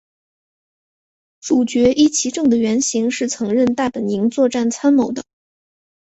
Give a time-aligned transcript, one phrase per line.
[1.41, 5.23] 主角壹岐正的原型是曾任大本营作战参谋的。